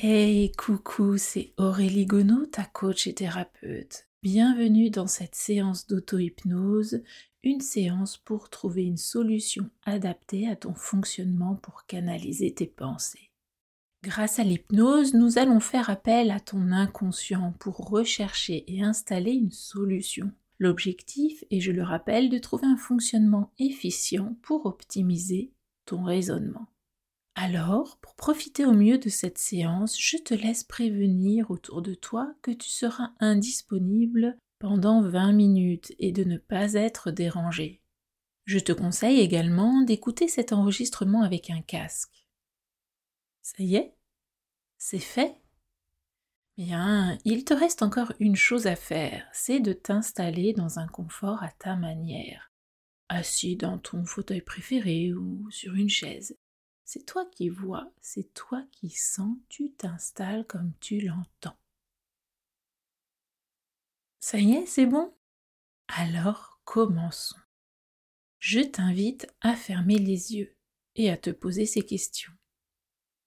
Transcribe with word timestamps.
Hey, 0.00 0.52
coucou, 0.52 1.18
c'est 1.18 1.54
Aurélie 1.56 2.06
Gonneau, 2.06 2.46
ta 2.46 2.62
coach 2.62 3.08
et 3.08 3.14
thérapeute. 3.14 4.06
Bienvenue 4.22 4.90
dans 4.90 5.08
cette 5.08 5.34
séance 5.34 5.88
d'auto-hypnose, 5.88 7.02
une 7.42 7.60
séance 7.60 8.16
pour 8.16 8.48
trouver 8.48 8.84
une 8.84 8.96
solution 8.96 9.68
adaptée 9.84 10.46
à 10.46 10.54
ton 10.54 10.72
fonctionnement 10.72 11.56
pour 11.56 11.84
canaliser 11.86 12.54
tes 12.54 12.68
pensées. 12.68 13.32
Grâce 14.04 14.38
à 14.38 14.44
l'hypnose, 14.44 15.14
nous 15.14 15.36
allons 15.36 15.58
faire 15.58 15.90
appel 15.90 16.30
à 16.30 16.38
ton 16.38 16.70
inconscient 16.70 17.52
pour 17.58 17.78
rechercher 17.78 18.72
et 18.72 18.84
installer 18.84 19.32
une 19.32 19.50
solution. 19.50 20.30
L'objectif 20.60 21.42
est, 21.50 21.58
je 21.58 21.72
le 21.72 21.82
rappelle, 21.82 22.30
de 22.30 22.38
trouver 22.38 22.68
un 22.68 22.76
fonctionnement 22.76 23.52
efficient 23.58 24.36
pour 24.42 24.64
optimiser 24.64 25.50
ton 25.86 26.04
raisonnement. 26.04 26.68
Alors, 27.40 27.98
pour 27.98 28.16
profiter 28.16 28.66
au 28.66 28.72
mieux 28.72 28.98
de 28.98 29.08
cette 29.08 29.38
séance, 29.38 29.96
je 29.96 30.16
te 30.16 30.34
laisse 30.34 30.64
prévenir 30.64 31.52
autour 31.52 31.82
de 31.82 31.94
toi 31.94 32.34
que 32.42 32.50
tu 32.50 32.68
seras 32.68 33.12
indisponible 33.20 34.36
pendant 34.58 35.02
20 35.02 35.34
minutes 35.34 35.92
et 36.00 36.10
de 36.10 36.24
ne 36.24 36.36
pas 36.36 36.72
être 36.72 37.12
dérangé. 37.12 37.80
Je 38.44 38.58
te 38.58 38.72
conseille 38.72 39.20
également 39.20 39.82
d'écouter 39.82 40.26
cet 40.26 40.52
enregistrement 40.52 41.22
avec 41.22 41.48
un 41.48 41.62
casque. 41.62 42.26
Ça 43.42 43.62
y 43.62 43.76
est? 43.76 43.94
C'est 44.76 44.98
fait? 44.98 45.40
Bien, 46.56 47.18
il 47.24 47.44
te 47.44 47.54
reste 47.54 47.82
encore 47.84 48.12
une 48.18 48.34
chose 48.34 48.66
à 48.66 48.74
faire, 48.74 49.28
c'est 49.32 49.60
de 49.60 49.72
t'installer 49.72 50.54
dans 50.54 50.80
un 50.80 50.88
confort 50.88 51.44
à 51.44 51.52
ta 51.52 51.76
manière, 51.76 52.50
assis 53.08 53.54
dans 53.54 53.78
ton 53.78 54.04
fauteuil 54.04 54.40
préféré 54.40 55.12
ou 55.12 55.48
sur 55.52 55.76
une 55.76 55.88
chaise. 55.88 56.36
C'est 56.90 57.04
toi 57.04 57.26
qui 57.26 57.50
vois, 57.50 57.92
c'est 58.00 58.32
toi 58.32 58.64
qui 58.72 58.88
sens, 58.88 59.36
tu 59.50 59.74
t'installes 59.74 60.46
comme 60.46 60.72
tu 60.80 61.02
l'entends. 61.02 61.58
Ça 64.20 64.38
y 64.38 64.52
est, 64.52 64.64
c'est 64.64 64.86
bon? 64.86 65.14
Alors 65.88 66.62
commençons. 66.64 67.36
Je 68.38 68.60
t'invite 68.60 69.26
à 69.42 69.54
fermer 69.54 69.98
les 69.98 70.34
yeux 70.34 70.56
et 70.94 71.10
à 71.10 71.18
te 71.18 71.28
poser 71.28 71.66
ces 71.66 71.84
questions. 71.84 72.32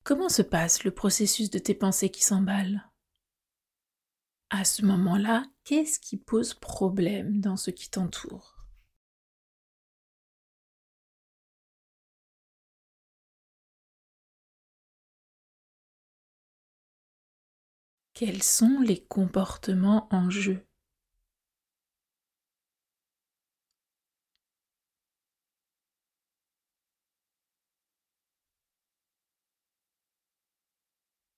Comment 0.04 0.30
se 0.30 0.42
passe 0.42 0.84
le 0.84 0.90
processus 0.90 1.52
de 1.52 1.60
tes 1.60 1.76
pensées 1.76 2.10
qui 2.10 2.24
s'emballent? 2.24 2.90
À 4.50 4.66
ce 4.66 4.84
moment-là, 4.84 5.46
qu'est-ce 5.66 6.00
qui 6.00 6.18
pose 6.18 6.56
problème 6.56 7.40
dans 7.40 7.58
ce 7.58 7.70
qui 7.70 7.92
t'entoure? 7.92 8.61
Quels 18.22 18.44
sont 18.44 18.82
les 18.82 19.00
comportements 19.00 20.08
en 20.12 20.30
jeu. 20.30 20.64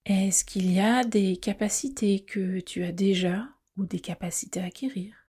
Est-ce 0.06 0.46
qu'il 0.46 0.72
y 0.72 0.80
a 0.80 1.04
des 1.04 1.36
capacités 1.36 2.24
que 2.24 2.62
tu 2.62 2.86
as 2.86 2.94
déjà 2.94 3.50
ou 3.76 3.86
des 3.86 4.00
capacités 4.00 4.62
à 4.62 4.66
acquérir? 4.68 5.23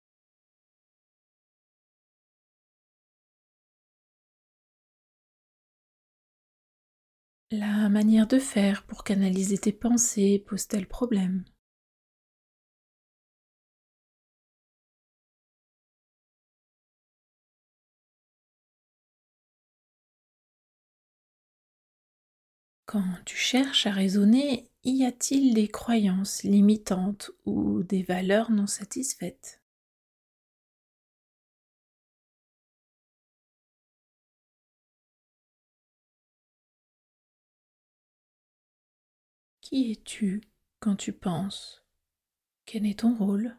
La 7.51 7.87
manière 7.87 8.25
de 8.25 8.39
faire 8.39 8.81
pour 8.81 9.03
canaliser 9.03 9.59
tes 9.59 9.71
pensées 9.71 10.43
pose-t-elle 10.47 10.87
problème? 10.87 11.45
Quand 22.85 23.03
tu 23.25 23.35
cherches 23.37 23.87
à 23.87 23.91
raisonner, 23.91 24.69
y 24.83 25.03
a-t-il 25.03 25.55
des 25.55 25.67
croyances 25.67 26.43
limitantes 26.43 27.31
ou 27.47 27.81
des 27.81 28.03
valeurs 28.03 28.51
non 28.51 28.67
satisfaites? 28.67 29.60
Qui 39.71 39.91
es-tu 39.93 40.41
quand 40.81 40.97
tu 40.97 41.13
penses? 41.13 41.85
Quel 42.65 42.85
est 42.85 42.99
ton 42.99 43.15
rôle? 43.15 43.57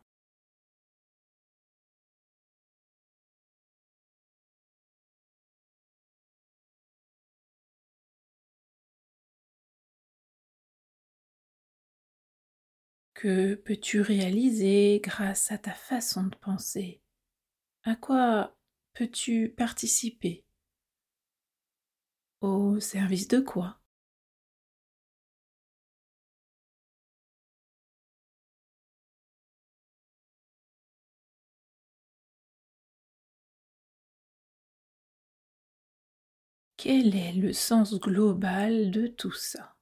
Que 13.14 13.54
peux-tu 13.54 14.02
réaliser 14.02 15.00
grâce 15.02 15.50
à 15.50 15.56
ta 15.56 15.72
façon 15.72 16.24
de 16.24 16.36
penser? 16.36 17.00
À 17.84 17.96
quoi 17.96 18.56
peux-tu 18.94 19.48
participer? 19.48 20.44
Au 22.42 22.80
service 22.80 23.28
de 23.28 23.40
quoi? 23.40 23.81
Quel 36.82 37.15
est 37.15 37.32
le 37.34 37.53
sens 37.53 37.94
global 38.00 38.91
de 38.91 39.06
tout 39.06 39.31
ça? 39.32 39.76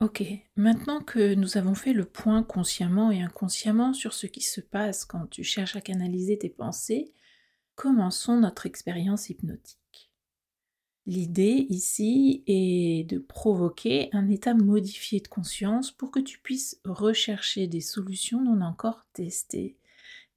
Ok, 0.00 0.22
maintenant 0.56 1.00
que 1.00 1.34
nous 1.34 1.56
avons 1.58 1.74
fait 1.74 1.92
le 1.92 2.04
point 2.04 2.42
consciemment 2.42 3.10
et 3.10 3.20
inconsciemment 3.22 3.92
sur 3.92 4.12
ce 4.14 4.26
qui 4.26 4.40
se 4.42 4.60
passe 4.60 5.04
quand 5.04 5.26
tu 5.26 5.44
cherches 5.44 5.76
à 5.76 5.80
canaliser 5.82 6.38
tes 6.38 6.48
pensées, 6.48 7.12
commençons 7.76 8.38
notre 8.38 8.66
expérience 8.66 9.30
hypnotique. 9.30 9.79
L'idée 11.06 11.66
ici 11.70 12.44
est 12.46 13.08
de 13.08 13.18
provoquer 13.18 14.10
un 14.12 14.28
état 14.28 14.54
modifié 14.54 15.20
de 15.20 15.28
conscience 15.28 15.90
pour 15.90 16.10
que 16.10 16.20
tu 16.20 16.38
puisses 16.38 16.78
rechercher 16.84 17.66
des 17.66 17.80
solutions 17.80 18.42
non 18.42 18.60
encore 18.60 19.06
testées, 19.12 19.76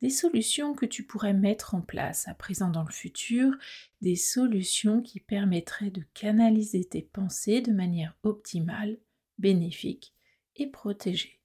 des 0.01 0.09
solutions 0.09 0.73
que 0.73 0.85
tu 0.85 1.03
pourrais 1.03 1.33
mettre 1.33 1.75
en 1.75 1.81
place 1.81 2.27
à 2.27 2.33
présent 2.33 2.69
dans 2.69 2.83
le 2.83 2.91
futur, 2.91 3.53
des 4.01 4.15
solutions 4.15 5.01
qui 5.01 5.19
permettraient 5.19 5.91
de 5.91 6.03
canaliser 6.13 6.85
tes 6.85 7.01
pensées 7.01 7.61
de 7.61 7.71
manière 7.71 8.15
optimale, 8.23 8.97
bénéfique 9.37 10.13
et 10.55 10.67
protégée. 10.67 11.39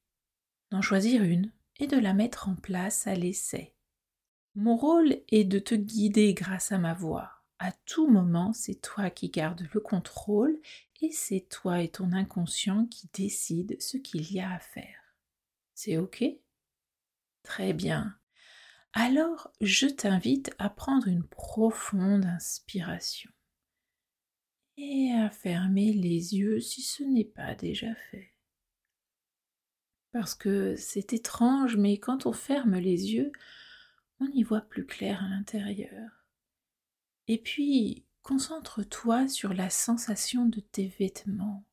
D'en 0.70 0.82
choisir 0.82 1.22
une 1.22 1.50
et 1.80 1.86
de 1.86 1.96
la 1.96 2.14
mettre 2.14 2.48
en 2.48 2.54
place 2.54 3.06
à 3.06 3.14
l'essai. 3.14 3.74
Mon 4.54 4.76
rôle 4.76 5.18
est 5.28 5.44
de 5.44 5.58
te 5.58 5.74
guider 5.74 6.34
grâce 6.34 6.72
à 6.72 6.78
ma 6.78 6.94
voix 6.94 7.37
à 7.58 7.72
tout 7.86 8.08
moment, 8.08 8.52
c'est 8.52 8.80
toi 8.80 9.10
qui 9.10 9.30
gardes 9.30 9.66
le 9.72 9.80
contrôle 9.80 10.60
et 11.00 11.10
c'est 11.10 11.48
toi 11.48 11.82
et 11.82 11.88
ton 11.88 12.12
inconscient 12.12 12.86
qui 12.86 13.08
décident 13.12 13.74
ce 13.80 13.96
qu'il 13.96 14.32
y 14.32 14.40
a 14.40 14.52
à 14.52 14.58
faire. 14.58 15.14
C'est 15.74 15.96
OK? 15.96 16.24
Très 17.42 17.72
bien. 17.72 18.16
Alors, 18.92 19.52
je 19.60 19.86
t'invite 19.86 20.54
à 20.58 20.70
prendre 20.70 21.08
une 21.08 21.26
profonde 21.26 22.24
inspiration 22.26 23.30
et 24.76 25.12
à 25.12 25.30
fermer 25.30 25.92
les 25.92 26.36
yeux 26.36 26.60
si 26.60 26.82
ce 26.82 27.02
n'est 27.02 27.24
pas 27.24 27.54
déjà 27.54 27.94
fait. 28.10 28.32
Parce 30.12 30.34
que 30.34 30.74
c'est 30.76 31.12
étrange, 31.12 31.76
mais 31.76 31.98
quand 31.98 32.26
on 32.26 32.32
ferme 32.32 32.76
les 32.76 33.12
yeux, 33.12 33.32
on 34.20 34.26
y 34.26 34.42
voit 34.42 34.62
plus 34.62 34.86
clair 34.86 35.22
à 35.22 35.28
l'intérieur. 35.28 36.17
Et 37.28 37.36
puis, 37.38 38.06
concentre-toi 38.22 39.28
sur 39.28 39.52
la 39.52 39.68
sensation 39.68 40.46
de 40.46 40.60
tes 40.60 40.88
vêtements, 40.88 41.66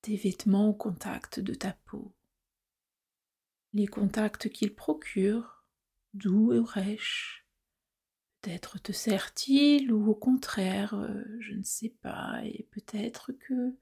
tes 0.00 0.16
vêtements 0.16 0.68
au 0.68 0.74
contact 0.74 1.38
de 1.38 1.52
ta 1.52 1.74
peau, 1.84 2.14
les 3.74 3.86
contacts 3.86 4.48
qu'ils 4.48 4.74
procurent, 4.74 5.66
doux 6.14 6.54
ou 6.54 6.64
rêches. 6.64 7.46
Peut-être 8.40 8.78
te 8.80 8.92
sert-il 8.92 9.92
ou 9.92 10.08
au 10.08 10.14
contraire, 10.14 10.94
euh, 10.94 11.24
je 11.40 11.52
ne 11.52 11.62
sais 11.62 11.94
pas, 12.00 12.40
et 12.44 12.66
peut-être 12.70 13.32
que 13.32 13.76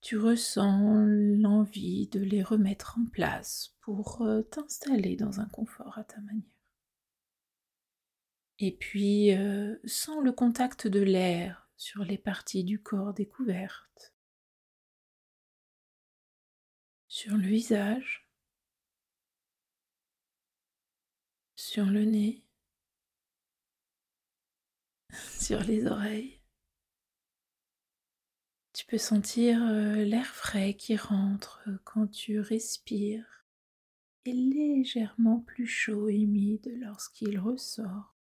tu 0.00 0.16
ressens 0.16 1.04
l'envie 1.04 2.06
de 2.06 2.20
les 2.20 2.42
remettre 2.42 2.96
en 2.98 3.04
place 3.06 3.74
pour 3.80 4.22
euh, 4.22 4.42
t'installer 4.42 5.16
dans 5.16 5.40
un 5.40 5.46
confort 5.46 5.98
à 5.98 6.04
ta 6.04 6.20
manière. 6.20 6.55
Et 8.58 8.72
puis, 8.72 9.32
euh, 9.34 9.76
le 10.22 10.30
contact 10.30 10.86
de 10.86 11.00
l'air 11.00 11.68
sur 11.76 12.04
les 12.04 12.16
parties 12.16 12.64
du 12.64 12.82
corps 12.82 13.12
découvertes, 13.12 14.14
sur 17.08 17.36
le 17.36 17.46
visage, 17.46 18.30
sur 21.54 21.84
le 21.84 22.04
nez, 22.04 22.44
sur 25.38 25.60
les 25.60 25.86
oreilles. 25.86 26.40
Tu 28.72 28.86
peux 28.86 28.98
sentir 28.98 29.62
euh, 29.66 30.04
l'air 30.04 30.26
frais 30.26 30.74
qui 30.74 30.96
rentre 30.96 31.68
quand 31.84 32.06
tu 32.06 32.40
respires 32.40 33.46
et 34.24 34.32
légèrement 34.32 35.40
plus 35.40 35.66
chaud 35.66 36.08
et 36.08 36.16
humide 36.16 36.70
lorsqu'il 36.80 37.38
ressort. 37.38 38.15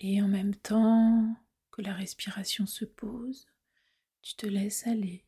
Et 0.00 0.20
en 0.20 0.28
même 0.28 0.54
temps 0.54 1.36
que 1.70 1.82
la 1.82 1.94
respiration 1.94 2.66
se 2.66 2.84
pose, 2.84 3.46
tu 4.22 4.34
te 4.34 4.46
laisses 4.46 4.86
aller 4.86 5.24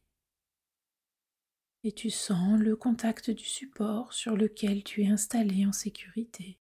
et 1.85 1.93
tu 1.93 2.11
sens 2.11 2.61
le 2.61 2.77
contact 2.77 3.31
du 3.31 3.45
support 3.45 4.13
sur 4.13 4.37
lequel 4.37 4.85
tu 4.85 5.03
es 5.03 5.09
installé 5.09 5.67
en 5.67 5.73
sécurité. 5.73 6.59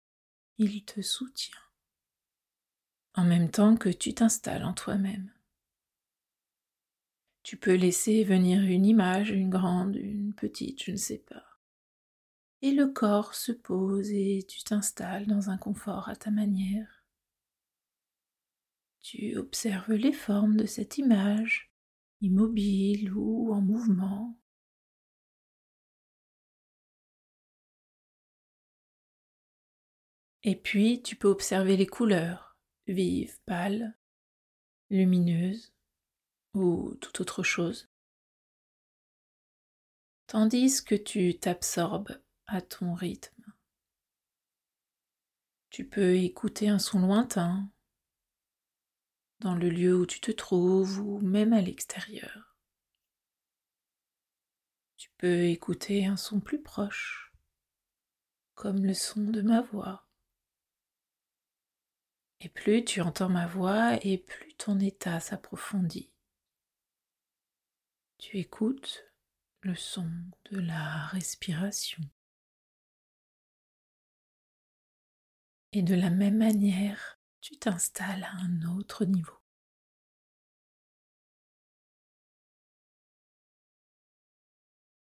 Il 0.58 0.84
te 0.84 1.02
soutient 1.02 1.58
en 3.16 3.24
même 3.24 3.50
temps 3.50 3.78
que 3.78 3.90
tu 3.90 4.14
t'installes 4.14 4.66
en 4.66 4.74
toi-même. 4.74 5.32
Tu 7.44 7.58
peux 7.58 7.76
laisser 7.76 8.24
venir 8.24 8.62
une 8.64 8.86
image, 8.86 9.30
une 9.30 9.50
grande, 9.50 9.96
une 9.96 10.34
petite, 10.34 10.84
je 10.84 10.92
ne 10.92 10.98
sais 10.98 11.20
pas. 11.20 11.46
Et 12.62 12.72
le 12.72 12.88
corps 12.88 13.36
se 13.36 13.52
pose 13.52 14.10
et 14.12 14.46
tu 14.48 14.64
t'installes 14.64 15.28
dans 15.28 15.50
un 15.50 15.58
confort 15.58 16.10
à 16.10 16.16
ta 16.16 16.32
manière. 16.32 17.05
Tu 19.08 19.38
observes 19.38 19.94
les 19.94 20.12
formes 20.12 20.58
de 20.58 20.66
cette 20.66 20.98
image, 20.98 21.72
immobile 22.22 23.14
ou 23.14 23.54
en 23.54 23.62
mouvement. 23.62 24.36
Et 30.42 30.56
puis 30.56 31.04
tu 31.04 31.16
peux 31.16 31.28
observer 31.28 31.78
les 31.78 31.86
couleurs, 31.86 32.58
vives, 32.88 33.38
pâles, 33.46 33.96
lumineuses, 34.90 35.72
ou 36.56 36.96
toute 36.96 37.22
autre 37.22 37.44
chose, 37.44 37.88
tandis 40.26 40.84
que 40.84 40.96
tu 40.96 41.38
t'absorbes 41.38 42.20
à 42.48 42.60
ton 42.60 42.96
rythme. 42.96 43.54
Tu 45.70 45.88
peux 45.88 46.16
écouter 46.16 46.70
un 46.70 46.80
son 46.80 47.02
lointain 47.02 47.70
dans 49.40 49.56
le 49.56 49.70
lieu 49.70 49.96
où 49.96 50.06
tu 50.06 50.20
te 50.20 50.32
trouves 50.32 51.00
ou 51.00 51.20
même 51.20 51.54
à 51.54 51.62
l'extérieur. 51.62 52.56
Tu 54.98 55.10
peux 55.18 55.44
écouter 55.44 56.06
un 56.06 56.18
son 56.18 56.40
plus 56.40 56.62
proche, 56.62 57.34
comme 58.54 58.86
le 58.86 58.94
son 58.94 59.26
de 59.26 59.42
ma 59.42 59.62
voix. 59.62 60.08
Et 62.40 62.50
plus 62.50 62.84
tu 62.84 63.02
entends 63.02 63.30
ma 63.30 63.48
voix 63.48 63.98
et 64.06 64.18
plus 64.18 64.54
ton 64.56 64.80
état 64.80 65.20
s'approfondit. 65.20 66.12
Tu 68.18 68.38
écoutes 68.38 69.06
le 69.62 69.76
son 69.76 70.10
de 70.52 70.60
la 70.60 71.08
respiration. 71.08 72.04
Et 75.72 75.82
de 75.82 75.96
la 75.96 76.10
même 76.10 76.38
manière, 76.38 77.15
tu 77.46 77.58
t'installes 77.58 78.24
à 78.24 78.32
un 78.38 78.76
autre 78.76 79.06
niveau. 79.06 79.38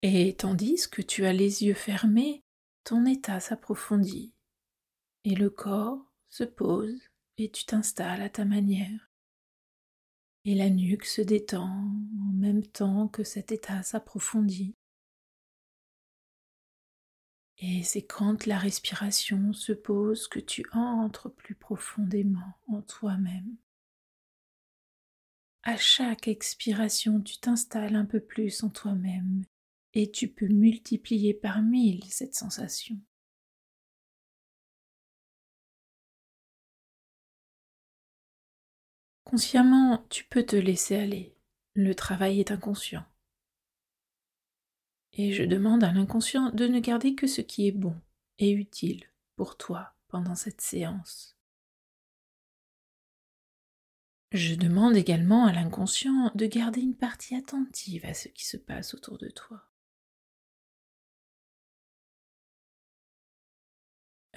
Et 0.03 0.35
tandis 0.35 0.89
que 0.91 1.03
tu 1.03 1.25
as 1.25 1.33
les 1.33 1.63
yeux 1.63 1.75
fermés, 1.75 2.43
ton 2.83 3.07
état 3.07 3.39
s'approfondit 3.39 4.33
et 5.23 5.37
le 5.37 5.51
corps 5.51 6.05
se 6.31 6.43
pose 6.43 7.01
et 7.39 7.49
tu 7.49 7.65
t'installes 7.65 8.23
à 8.23 8.29
ta 8.29 8.45
manière 8.45 9.13
et 10.45 10.57
la 10.57 10.69
nuque 10.69 11.05
se 11.05 11.23
détend 11.23 11.69
en 11.69 12.33
même 12.33 12.67
temps 12.67 13.07
que 13.07 13.23
cet 13.23 13.53
état 13.53 13.85
s'approfondit. 13.85 14.75
Et 17.65 17.85
c'est 17.85 18.03
quand 18.03 18.47
la 18.47 18.59
respiration 18.59 19.53
se 19.53 19.73
pose 19.73 20.27
que 20.27 20.41
tu 20.41 20.67
entres 20.73 21.33
plus 21.33 21.55
profondément 21.55 22.59
en 22.67 22.83
toi-même. 22.83 23.57
À 25.63 25.77
chaque 25.77 26.27
expiration, 26.27 27.21
tu 27.21 27.39
t'installes 27.39 27.95
un 27.95 28.05
peu 28.05 28.19
plus 28.19 28.65
en 28.65 28.69
toi-même 28.69 29.45
et 29.95 30.11
tu 30.11 30.27
peux 30.27 30.49
multiplier 30.49 31.35
par 31.35 31.63
mille 31.63 32.03
cette 32.07 32.35
sensation. 32.35 32.99
Consciemment, 39.23 40.05
tu 40.11 40.25
peux 40.25 40.45
te 40.45 40.57
laisser 40.57 40.97
aller. 40.97 41.37
Le 41.75 41.95
travail 41.95 42.41
est 42.41 42.51
inconscient. 42.51 43.05
Et 45.15 45.33
je 45.33 45.43
demande 45.43 45.85
à 45.85 45.93
l'inconscient 45.93 46.51
de 46.51 46.67
ne 46.67 46.81
garder 46.81 47.15
que 47.15 47.27
ce 47.27 47.41
qui 47.41 47.69
est 47.69 47.73
bon 47.73 47.95
et 48.39 48.51
utile 48.51 49.05
pour 49.37 49.57
toi 49.57 49.95
pendant 50.09 50.35
cette 50.35 50.61
séance. 50.61 51.37
Je 54.33 54.55
demande 54.55 54.97
également 54.97 55.45
à 55.45 55.53
l'inconscient 55.53 56.31
de 56.35 56.47
garder 56.47 56.81
une 56.81 56.97
partie 56.97 57.35
attentive 57.35 58.07
à 58.07 58.15
ce 58.15 58.29
qui 58.29 58.47
se 58.47 58.57
passe 58.57 58.95
autour 58.95 59.19
de 59.19 59.29
toi. 59.29 59.69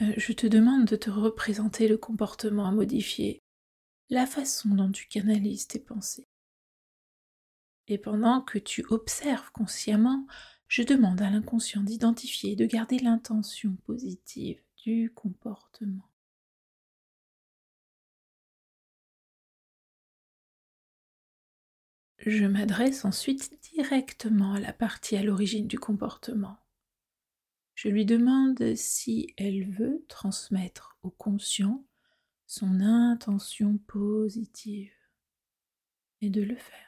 Euh, 0.02 0.14
je 0.18 0.34
te 0.34 0.48
demande 0.48 0.86
de 0.86 0.98
te 0.98 1.10
représenter 1.10 1.88
le 1.88 1.98
comportement 1.98 2.66
à 2.66 2.72
modifier 2.72 3.42
la 4.10 4.26
façon 4.26 4.70
dont 4.70 4.92
tu 4.92 5.08
canalises 5.08 5.68
tes 5.68 5.80
pensées. 5.80 6.28
Et 7.88 7.98
pendant 7.98 8.42
que 8.42 8.58
tu 8.60 8.86
observes 8.90 9.52
consciemment, 9.52 10.28
je 10.68 10.84
demande 10.84 11.22
à 11.22 11.30
l'inconscient 11.30 11.84
d'identifier 11.84 12.54
et 12.54 12.56
de 12.56 12.66
garder 12.66 13.00
l'intention 13.00 13.76
positive 13.86 14.62
du 14.84 15.12
comportement. 15.14 16.10
Je 22.26 22.46
m'adresse 22.46 23.06
ensuite 23.06 23.56
directement 23.74 24.54
à 24.54 24.60
la 24.60 24.74
partie 24.74 25.16
à 25.16 25.22
l'origine 25.22 25.68
du 25.68 25.78
comportement. 25.78 26.58
Je 27.76 27.90
lui 27.90 28.06
demande 28.06 28.76
si 28.76 29.34
elle 29.38 29.70
veut 29.70 30.04
transmettre 30.08 30.98
au 31.04 31.12
conscient 31.12 31.86
son 32.48 32.80
intention 32.80 33.78
positive 33.86 34.94
et 36.22 36.30
de 36.30 36.42
le 36.42 36.56
faire. 36.56 36.85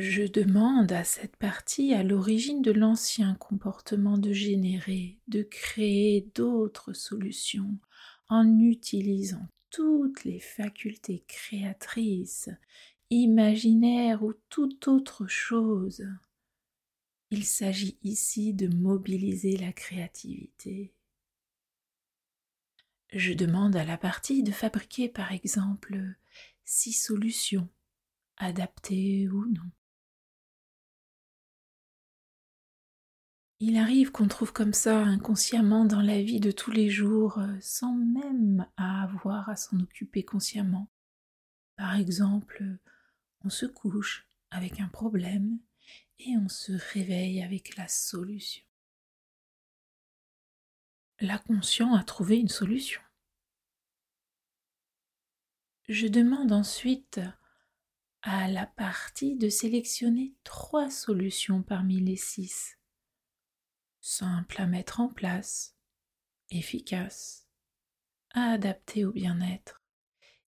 Je 0.00 0.22
demande 0.22 0.90
à 0.92 1.04
cette 1.04 1.36
partie 1.36 1.92
à 1.92 2.02
l'origine 2.02 2.62
de 2.62 2.72
l'ancien 2.72 3.34
comportement 3.34 4.16
de 4.16 4.32
générer, 4.32 5.20
de 5.28 5.42
créer 5.42 6.26
d'autres 6.34 6.94
solutions 6.94 7.78
en 8.30 8.58
utilisant 8.58 9.46
toutes 9.68 10.24
les 10.24 10.40
facultés 10.40 11.22
créatrices, 11.28 12.48
imaginaires 13.10 14.22
ou 14.22 14.32
toute 14.48 14.88
autre 14.88 15.26
chose 15.26 16.08
il 17.30 17.44
s'agit 17.44 17.96
ici 18.02 18.54
de 18.54 18.66
mobiliser 18.66 19.56
la 19.56 19.72
créativité. 19.72 20.92
Je 23.12 23.32
demande 23.32 23.76
à 23.76 23.84
la 23.84 23.96
partie 23.96 24.42
de 24.42 24.50
fabriquer 24.50 25.08
par 25.08 25.30
exemple 25.32 26.16
six 26.64 26.92
solutions, 26.92 27.68
adaptées 28.36 29.28
ou 29.28 29.46
non. 29.46 29.70
Il 33.62 33.76
arrive 33.76 34.10
qu'on 34.10 34.26
trouve 34.26 34.54
comme 34.54 34.72
ça 34.72 35.02
inconsciemment 35.02 35.84
dans 35.84 36.00
la 36.00 36.22
vie 36.22 36.40
de 36.40 36.50
tous 36.50 36.70
les 36.70 36.88
jours 36.88 37.38
euh, 37.38 37.58
sans 37.60 37.94
même 37.94 38.66
avoir 38.78 39.50
à 39.50 39.56
s'en 39.56 39.78
occuper 39.80 40.24
consciemment. 40.24 40.88
Par 41.76 41.94
exemple, 41.96 42.64
on 43.44 43.50
se 43.50 43.66
couche 43.66 44.26
avec 44.50 44.80
un 44.80 44.88
problème 44.88 45.58
et 46.20 46.38
on 46.38 46.48
se 46.48 46.72
réveille 46.94 47.42
avec 47.42 47.76
la 47.76 47.86
solution. 47.86 48.64
L'inconscient 51.20 51.94
a 51.94 52.02
trouvé 52.02 52.38
une 52.38 52.48
solution. 52.48 53.02
Je 55.86 56.06
demande 56.06 56.52
ensuite 56.52 57.20
à 58.22 58.48
la 58.48 58.66
partie 58.66 59.36
de 59.36 59.50
sélectionner 59.50 60.34
trois 60.44 60.88
solutions 60.88 61.62
parmi 61.62 62.00
les 62.00 62.16
six, 62.16 62.79
simples 64.00 64.60
à 64.60 64.66
mettre 64.66 65.00
en 65.00 65.08
place, 65.08 65.76
efficaces, 66.50 67.48
adaptées 68.30 69.04
au 69.04 69.12
bien-être 69.12 69.82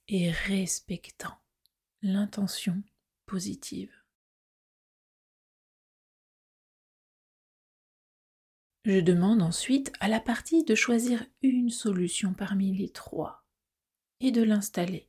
et 0.09 0.31
respectant 0.31 1.39
l'intention 2.03 2.83
positive. 3.27 3.93
Je 8.85 9.01
demande 9.01 9.43
ensuite 9.43 9.93
à 10.01 10.09
la 10.09 10.19
partie 10.19 10.65
de 10.65 10.75
choisir 10.75 11.25
une 11.43 11.71
solution 11.71 12.35
parmi 12.35 12.77
les 12.77 12.91
trois 12.91 13.47
et 14.19 14.33
de 14.33 14.43
l'installer 14.43 15.09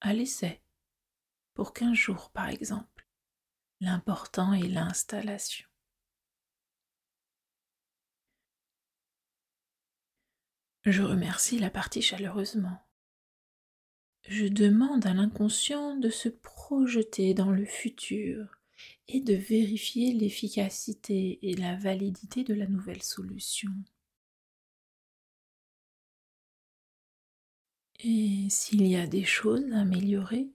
à 0.00 0.12
l'essai 0.12 0.62
pour 1.54 1.72
15 1.72 1.94
jours 1.94 2.30
par 2.30 2.48
exemple. 2.48 3.08
L'important 3.80 4.52
est 4.52 4.68
l'installation. 4.68 5.67
Je 10.90 11.02
remercie 11.02 11.58
la 11.58 11.68
partie 11.68 12.00
chaleureusement. 12.00 12.80
Je 14.26 14.46
demande 14.46 15.06
à 15.06 15.12
l'inconscient 15.12 15.96
de 15.96 16.08
se 16.08 16.30
projeter 16.30 17.34
dans 17.34 17.50
le 17.50 17.66
futur 17.66 18.58
et 19.06 19.20
de 19.20 19.34
vérifier 19.34 20.14
l'efficacité 20.14 21.38
et 21.42 21.54
la 21.56 21.76
validité 21.76 22.42
de 22.42 22.54
la 22.54 22.66
nouvelle 22.66 23.02
solution. 23.02 23.70
Et 28.00 28.48
s'il 28.48 28.86
y 28.86 28.96
a 28.96 29.06
des 29.06 29.24
choses 29.24 29.70
à 29.74 29.80
améliorer, 29.80 30.48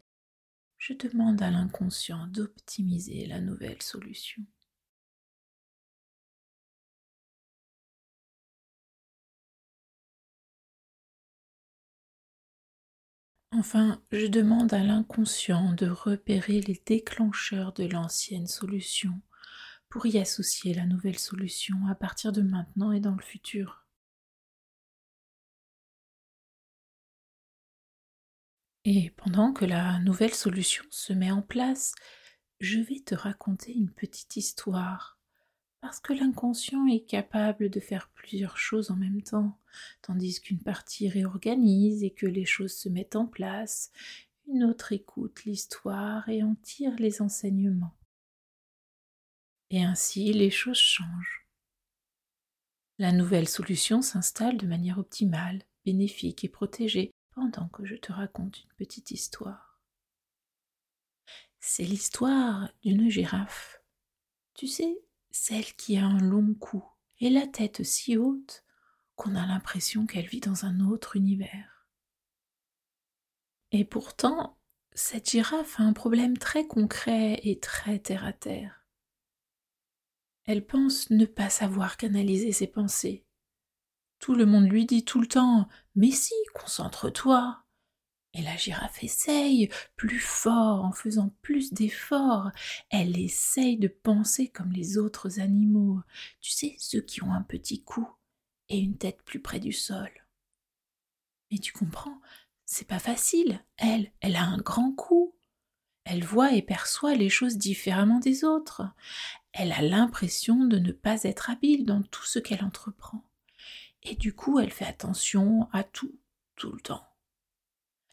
je 0.80 0.94
demande 0.94 1.44
à 1.44 1.52
l'inconscient 1.52 2.26
d'optimiser 2.26 3.28
la 3.28 3.40
nouvelle 3.40 3.84
solution. 3.84 4.44
Enfin, 13.56 14.02
je 14.12 14.26
demande 14.26 14.74
à 14.74 14.84
l'inconscient 14.84 15.74
de 15.74 15.88
repérer 15.88 16.60
les 16.62 16.82
déclencheurs 16.88 17.72
de 17.72 17.86
l'ancienne 17.86 18.48
solution 18.48 19.22
pour 19.90 20.08
y 20.08 20.18
associer 20.18 20.74
la 20.74 20.88
nouvelle 20.88 21.20
solution 21.20 21.76
à 21.88 21.94
partir 21.94 22.32
de 22.32 22.42
maintenant 22.42 22.92
et 22.92 23.00
dans 23.00 23.14
le 23.16 23.22
futur. 23.22 23.86
Et 28.86 29.12
pendant 29.12 29.54
que 29.54 29.66
la 29.66 30.00
nouvelle 30.00 30.34
solution 30.34 30.84
se 30.90 31.14
met 31.14 31.32
en 31.32 31.44
place, 31.44 31.94
je 32.60 32.80
vais 32.80 33.02
te 33.06 33.14
raconter 33.14 33.72
une 33.72 33.92
petite 33.92 34.36
histoire 34.36 35.20
parce 35.84 36.00
que 36.00 36.14
l'inconscient 36.14 36.88
est 36.88 37.02
capable 37.02 37.70
de 37.70 37.82
faire 37.82 38.10
plusieurs 38.16 38.58
choses 38.58 38.90
en 38.90 38.96
même 38.96 39.22
temps, 39.22 39.60
tandis 40.02 40.40
qu'une 40.40 40.64
partie 40.64 41.10
réorganise 41.10 42.06
et 42.06 42.12
que 42.12 42.26
les 42.26 42.46
choses 42.46 42.74
se 42.74 42.88
mettent 42.88 43.18
en 43.18 43.26
place, 43.26 43.92
une 44.48 44.64
autre 44.64 44.94
écoute 44.94 45.44
l'histoire 45.44 46.30
et 46.30 46.42
en 46.42 46.56
tire 46.56 46.96
les 47.00 47.22
enseignements. 47.22 47.98
Et 49.72 49.84
ainsi 49.84 50.32
les 50.32 50.50
choses 50.50 50.78
changent. 50.78 51.50
La 52.98 53.12
nouvelle 53.12 53.50
solution 53.50 54.02
s'installe 54.02 54.56
de 54.56 54.68
manière 54.68 55.00
optimale, 55.00 55.64
bénéfique 55.84 56.46
et 56.46 56.50
protégée 56.50 57.12
pendant 57.32 57.68
que 57.68 57.84
je 57.84 57.96
te 57.96 58.14
raconte 58.14 58.64
une 58.64 58.74
petite 58.78 59.12
histoire. 59.12 59.82
C'est 61.60 61.84
l'histoire 61.84 62.72
d'une 62.84 63.10
girafe. 63.10 63.82
Tu 64.54 64.68
sais, 64.68 64.98
celle 65.34 65.74
qui 65.74 65.98
a 65.98 66.06
un 66.06 66.20
long 66.20 66.54
cou 66.54 66.86
et 67.20 67.30
la 67.30 67.48
tête 67.48 67.84
si 67.84 68.18
haute 68.18 68.64
qu'on 69.16 69.36
a 69.36 69.46
l'impression 69.46 70.06
qu'elle 70.06 70.28
vit 70.28 70.40
dans 70.40 70.66
un 70.66 70.80
autre 70.80 71.16
univers. 71.16 71.88
Et 73.72 73.84
pourtant, 73.84 74.60
cette 74.94 75.32
girafe 75.32 75.80
a 75.80 75.84
un 75.84 75.94
problème 75.94 76.38
très 76.38 76.68
concret 76.68 77.40
et 77.44 77.60
très 77.60 77.98
terre 77.98 78.26
à 78.26 78.32
terre. 78.32 78.86
Elle 80.46 80.66
pense 80.66 81.10
ne 81.10 81.26
pas 81.26 81.50
savoir 81.50 81.98
canaliser 81.98 82.52
ses 82.52 82.68
pensées. 82.68 83.26
Tout 84.20 84.36
le 84.36 84.46
monde 84.46 84.70
lui 84.70 84.86
dit 84.86 85.04
tout 85.04 85.20
le 85.20 85.28
temps 85.28 85.68
Mais 85.96 86.12
si, 86.12 86.36
concentre-toi. 86.54 87.63
Et 88.34 88.42
la 88.42 88.58
girafe 88.58 89.04
essaye 89.04 89.70
plus 89.96 90.20
fort 90.20 90.84
en 90.84 90.92
faisant 90.92 91.30
plus 91.44 91.72
d'efforts. 91.72 92.50
Elle 92.90 93.20
essaye 93.20 93.78
de 93.78 93.88
penser 93.88 94.48
comme 94.48 94.72
les 94.72 94.98
autres 94.98 95.40
animaux. 95.40 96.02
Tu 96.42 96.52
sais, 96.52 96.76
ceux 96.80 97.02
qui 97.02 97.24
ont 97.24 97.32
un 97.32 97.44
petit 97.44 97.84
cou 97.84 98.08
et 98.70 98.80
une 98.80 98.98
tête 98.98 99.22
plus 99.24 99.40
près 99.40 99.60
du 99.60 99.72
sol. 99.72 100.10
Mais 101.52 101.60
tu 101.60 101.72
comprends, 101.74 102.20
c'est 102.66 102.88
pas 102.88 103.00
facile. 103.00 103.64
Elle, 103.78 104.12
elle 104.22 104.36
a 104.36 104.44
un 104.44 104.58
grand 104.58 104.92
cou. 104.94 105.36
Elle 106.06 106.24
voit 106.24 106.54
et 106.54 106.64
perçoit 106.64 107.14
les 107.14 107.30
choses 107.30 107.58
différemment 107.58 108.20
des 108.20 108.44
autres. 108.44 108.84
Elle 109.52 109.72
a 109.72 109.84
l'impression 109.84 110.66
de 110.66 110.80
ne 110.80 110.92
pas 110.92 111.24
être 111.24 111.52
habile 111.52 111.86
dans 111.86 112.02
tout 112.02 112.26
ce 112.26 112.40
qu'elle 112.40 112.64
entreprend. 112.64 113.24
Et 114.02 114.16
du 114.16 114.34
coup, 114.34 114.60
elle 114.60 114.72
fait 114.72 114.86
attention 114.86 115.70
à 115.72 115.84
tout, 115.84 116.18
tout 116.56 116.72
le 116.72 116.82
temps. 116.82 117.08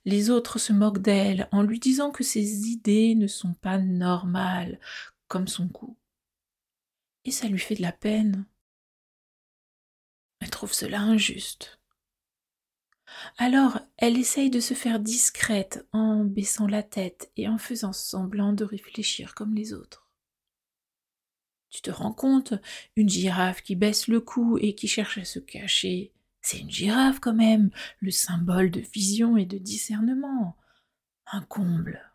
Les 0.04 0.30
autres 0.30 0.58
se 0.58 0.72
moquent 0.72 1.02
d'elle 1.02 1.48
en 1.52 1.62
lui 1.62 1.78
disant 1.78 2.10
que 2.10 2.24
ses 2.24 2.68
idées 2.68 3.14
ne 3.14 3.26
sont 3.26 3.54
pas 3.54 3.78
normales, 3.78 4.80
comme 5.28 5.46
son 5.46 5.68
cou. 5.68 5.96
Et 7.24 7.30
ça 7.30 7.48
lui 7.48 7.58
fait 7.58 7.74
de 7.74 7.82
la 7.82 7.92
peine. 7.92 8.46
Elle 10.40 10.50
trouve 10.50 10.72
cela 10.72 11.00
injuste. 11.00 11.78
Alors 13.36 13.80
elle 13.96 14.16
essaye 14.16 14.50
de 14.50 14.60
se 14.60 14.74
faire 14.74 15.00
discrète 15.00 15.86
en 15.92 16.24
baissant 16.24 16.66
la 16.66 16.82
tête 16.82 17.30
et 17.36 17.48
en 17.48 17.58
faisant 17.58 17.92
semblant 17.92 18.52
de 18.52 18.64
réfléchir 18.64 19.34
comme 19.34 19.54
les 19.54 19.72
autres. 19.72 20.08
Tu 21.68 21.82
te 21.82 21.90
rends 21.90 22.12
compte, 22.12 22.54
une 22.96 23.08
girafe 23.08 23.62
qui 23.62 23.76
baisse 23.76 24.08
le 24.08 24.20
cou 24.20 24.58
et 24.60 24.74
qui 24.74 24.88
cherche 24.88 25.18
à 25.18 25.24
se 25.24 25.38
cacher, 25.38 26.12
c'est 26.42 26.58
une 26.58 26.70
girafe 26.70 27.20
quand 27.20 27.34
même, 27.34 27.70
le 28.00 28.10
symbole 28.10 28.70
de 28.70 28.80
vision 28.80 29.36
et 29.36 29.46
de 29.46 29.58
discernement. 29.58 30.56
Un 31.32 31.42
comble. 31.42 32.12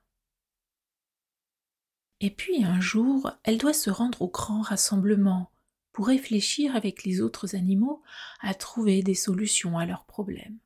Et 2.20 2.32
puis 2.32 2.64
un 2.64 2.82
jour, 2.82 3.32
elle 3.44 3.58
doit 3.58 3.74
se 3.74 3.90
rendre 3.90 4.22
au 4.22 4.30
grand 4.30 4.62
rassemblement 4.62 5.52
pour 5.92 6.08
réfléchir 6.08 6.76
avec 6.76 7.04
les 7.04 7.22
autres 7.22 7.56
animaux 7.56 8.04
à 8.42 8.54
trouver 8.54 9.02
des 9.02 9.16
solutions 9.16 9.78
à 9.78 9.86
leurs 9.86 10.06
problèmes. 10.06 10.60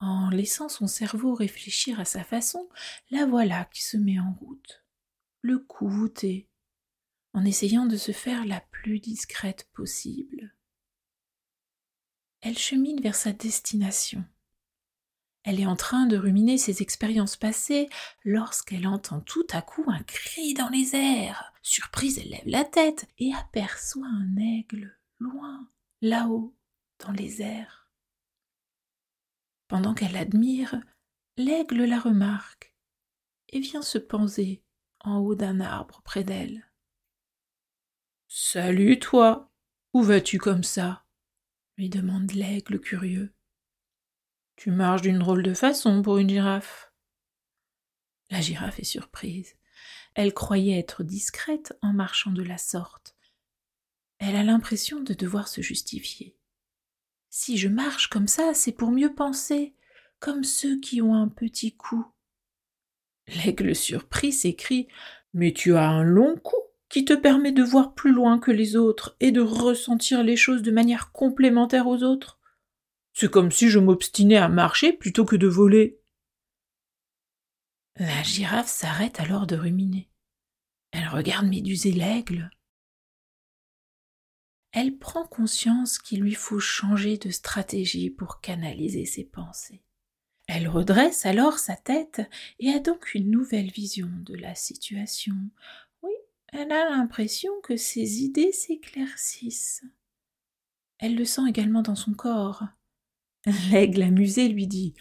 En 0.00 0.30
laissant 0.30 0.68
son 0.68 0.88
cerveau 0.88 1.34
réfléchir 1.34 2.00
à 2.00 2.04
sa 2.04 2.24
façon, 2.24 2.68
la 3.10 3.26
voilà 3.26 3.66
qui 3.66 3.82
se 3.84 3.96
met 3.96 4.18
en 4.18 4.32
route, 4.40 4.84
le 5.42 5.58
cou 5.58 5.88
voûté, 5.88 6.48
en 7.34 7.44
essayant 7.44 7.86
de 7.86 7.96
se 7.96 8.10
faire 8.10 8.44
la 8.44 8.60
plus 8.72 8.98
discrète 8.98 9.68
possible 9.72 10.52
elle 12.42 12.58
chemine 12.58 13.00
vers 13.00 13.14
sa 13.14 13.32
destination. 13.32 14.24
Elle 15.44 15.60
est 15.60 15.66
en 15.66 15.76
train 15.76 16.06
de 16.06 16.16
ruminer 16.16 16.58
ses 16.58 16.82
expériences 16.82 17.36
passées 17.36 17.88
lorsqu'elle 18.24 18.86
entend 18.86 19.20
tout 19.20 19.46
à 19.50 19.62
coup 19.62 19.84
un 19.88 20.02
cri 20.02 20.54
dans 20.54 20.68
les 20.68 20.94
airs. 20.94 21.52
Surprise, 21.62 22.18
elle 22.18 22.30
lève 22.30 22.46
la 22.46 22.64
tête 22.64 23.08
et 23.18 23.32
aperçoit 23.34 24.06
un 24.06 24.36
aigle 24.36 24.96
loin, 25.18 25.68
là-haut, 26.00 26.54
dans 27.04 27.12
les 27.12 27.42
airs. 27.42 27.90
Pendant 29.68 29.94
qu'elle 29.94 30.16
admire, 30.16 30.80
l'aigle 31.36 31.84
la 31.84 31.98
remarque 31.98 32.74
et 33.48 33.60
vient 33.60 33.82
se 33.82 33.98
penser 33.98 34.62
en 35.00 35.18
haut 35.18 35.34
d'un 35.34 35.60
arbre 35.60 36.02
près 36.04 36.24
d'elle. 36.24 36.70
Salut 38.28 38.98
toi, 38.98 39.50
où 39.92 40.02
vas-tu 40.02 40.38
comme 40.38 40.62
ça? 40.62 41.01
Lui 41.76 41.88
demande 41.88 42.32
l'aigle 42.32 42.80
curieux. 42.80 43.32
Tu 44.56 44.70
marches 44.70 45.02
d'une 45.02 45.18
drôle 45.18 45.42
de 45.42 45.54
façon 45.54 46.02
pour 46.02 46.18
une 46.18 46.28
girafe. 46.28 46.92
La 48.30 48.40
girafe 48.40 48.78
est 48.78 48.84
surprise. 48.84 49.56
Elle 50.14 50.34
croyait 50.34 50.78
être 50.78 51.02
discrète 51.02 51.76
en 51.82 51.92
marchant 51.92 52.30
de 52.30 52.42
la 52.42 52.58
sorte. 52.58 53.16
Elle 54.18 54.36
a 54.36 54.42
l'impression 54.42 55.00
de 55.00 55.14
devoir 55.14 55.48
se 55.48 55.62
justifier. 55.62 56.36
Si 57.30 57.56
je 57.56 57.68
marche 57.68 58.08
comme 58.08 58.28
ça, 58.28 58.52
c'est 58.54 58.72
pour 58.72 58.90
mieux 58.90 59.14
penser, 59.14 59.74
comme 60.20 60.44
ceux 60.44 60.78
qui 60.80 61.00
ont 61.00 61.14
un 61.14 61.28
petit 61.28 61.74
cou. 61.74 62.04
L'aigle 63.26 63.74
surpris 63.74 64.32
s'écrie 64.32 64.88
Mais 65.32 65.52
tu 65.52 65.74
as 65.74 65.88
un 65.88 66.02
long 66.02 66.36
cou 66.36 66.56
qui 66.92 67.06
te 67.06 67.14
permet 67.14 67.52
de 67.52 67.62
voir 67.62 67.94
plus 67.94 68.12
loin 68.12 68.38
que 68.38 68.50
les 68.50 68.76
autres 68.76 69.16
et 69.18 69.32
de 69.32 69.40
ressentir 69.40 70.22
les 70.22 70.36
choses 70.36 70.60
de 70.60 70.70
manière 70.70 71.10
complémentaire 71.10 71.86
aux 71.86 72.02
autres. 72.02 72.38
C'est 73.14 73.30
comme 73.30 73.50
si 73.50 73.70
je 73.70 73.78
m'obstinais 73.78 74.36
à 74.36 74.50
marcher 74.50 74.92
plutôt 74.92 75.24
que 75.24 75.36
de 75.36 75.46
voler. 75.46 75.98
La 77.96 78.22
girafe 78.22 78.68
s'arrête 78.68 79.20
alors 79.20 79.46
de 79.46 79.56
ruminer. 79.56 80.10
Elle 80.90 81.08
regarde 81.08 81.46
Méduse 81.46 81.86
et 81.86 81.92
l'aigle. 81.92 82.50
Elle 84.72 84.98
prend 84.98 85.26
conscience 85.26 85.98
qu'il 85.98 86.20
lui 86.20 86.34
faut 86.34 86.60
changer 86.60 87.16
de 87.16 87.30
stratégie 87.30 88.10
pour 88.10 88.42
canaliser 88.42 89.06
ses 89.06 89.24
pensées. 89.24 89.82
Elle 90.46 90.68
redresse 90.68 91.24
alors 91.24 91.58
sa 91.58 91.74
tête 91.74 92.20
et 92.58 92.70
a 92.70 92.80
donc 92.80 93.14
une 93.14 93.30
nouvelle 93.30 93.70
vision 93.70 94.10
de 94.26 94.34
la 94.34 94.54
situation. 94.54 95.36
Elle 96.52 96.70
a 96.70 96.90
l'impression 96.90 97.50
que 97.62 97.76
ses 97.76 98.22
idées 98.22 98.52
s'éclaircissent. 98.52 99.84
Elle 100.98 101.16
le 101.16 101.24
sent 101.24 101.42
également 101.48 101.82
dans 101.82 101.96
son 101.96 102.12
corps. 102.12 102.64
L'aigle 103.70 104.02
amusé 104.02 104.48
lui 104.48 104.66
dit 104.66 104.94